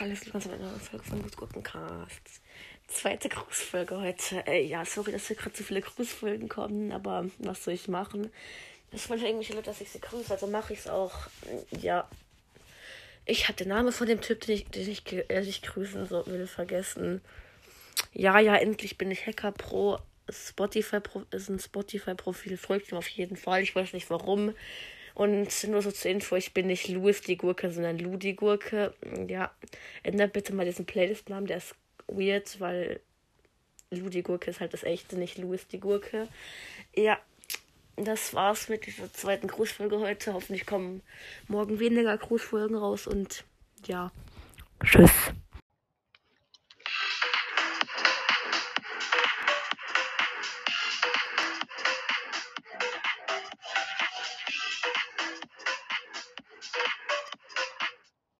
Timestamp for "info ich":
26.10-26.54